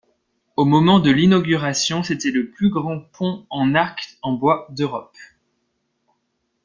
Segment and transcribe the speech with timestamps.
[0.55, 5.15] Au moment de l'inauguration, c'était le plus grand pont en arc en bois d'Europe.